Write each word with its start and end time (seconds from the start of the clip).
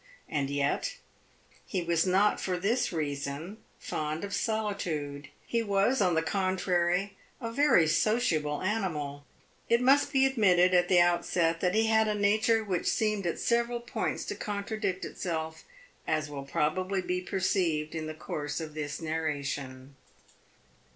And 0.27 0.49
yet 0.49 0.95
he 1.63 1.83
was 1.83 2.07
not 2.07 2.41
for 2.41 2.57
this 2.57 2.91
reason 2.91 3.57
fond 3.77 4.23
of 4.23 4.33
solitude; 4.33 5.27
he 5.45 5.61
was, 5.61 6.01
on 6.01 6.15
the 6.15 6.23
contrary, 6.23 7.15
a 7.39 7.51
very 7.51 7.87
sociable 7.87 8.63
animal. 8.63 9.25
It 9.69 9.79
must 9.79 10.11
be 10.11 10.25
admitted 10.25 10.73
at 10.73 10.87
the 10.87 10.99
outset 10.99 11.59
that 11.59 11.75
he 11.75 11.85
had 11.85 12.07
a 12.07 12.15
nature 12.15 12.63
which 12.63 12.87
seemed 12.87 13.27
at 13.27 13.37
several 13.37 13.79
points 13.79 14.25
to 14.25 14.35
contradict 14.35 15.05
itself, 15.05 15.65
as 16.07 16.31
will 16.31 16.45
probably 16.45 17.03
be 17.03 17.21
perceived 17.21 17.93
in 17.93 18.07
the 18.07 18.15
course 18.15 18.59
of 18.59 18.73
this 18.73 18.99
narration. 19.01 19.95